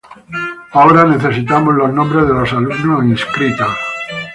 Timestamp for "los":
1.75-1.93, 2.33-2.51